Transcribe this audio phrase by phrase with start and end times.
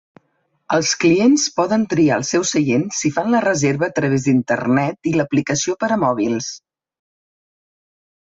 [0.75, 5.13] Els clients poden triar els seus seients si fan la reserva a través d'Internet i
[5.19, 6.49] l'aplicació per a mòbils.